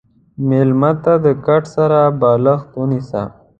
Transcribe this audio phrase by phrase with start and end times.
[0.47, 3.23] مېلمه ته د کټ سره بالښت ونیسه.